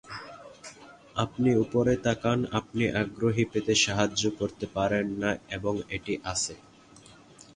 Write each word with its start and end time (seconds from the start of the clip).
আপনি 1.15 1.49
উপরে 1.63 1.93
তাকান... 2.05 2.39
আপনি 2.59 2.83
আগ্রহী 3.01 3.43
পেতে 3.51 3.73
সাহায্য 3.83 4.23
করতে 4.39 4.65
পারে 4.75 4.99
না 5.21 5.31
এবং 5.57 5.73
এটি 5.97 6.13
আছে. 6.31 6.53